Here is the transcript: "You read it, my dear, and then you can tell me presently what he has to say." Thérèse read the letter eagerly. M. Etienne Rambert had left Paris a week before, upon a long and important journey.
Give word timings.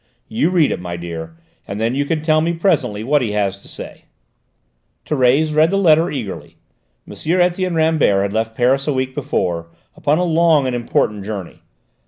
"You 0.27 0.49
read 0.49 0.71
it, 0.71 0.79
my 0.79 0.97
dear, 0.97 1.37
and 1.67 1.79
then 1.79 1.93
you 1.93 2.05
can 2.05 2.23
tell 2.23 2.41
me 2.41 2.53
presently 2.55 3.03
what 3.03 3.21
he 3.21 3.33
has 3.33 3.61
to 3.61 3.67
say." 3.67 4.05
Thérèse 5.05 5.55
read 5.55 5.69
the 5.69 5.77
letter 5.77 6.09
eagerly. 6.09 6.57
M. 7.07 7.13
Etienne 7.39 7.75
Rambert 7.75 8.23
had 8.23 8.33
left 8.33 8.57
Paris 8.57 8.87
a 8.87 8.93
week 8.93 9.13
before, 9.13 9.67
upon 9.95 10.17
a 10.17 10.23
long 10.23 10.65
and 10.65 10.75
important 10.75 11.23
journey. 11.23 11.61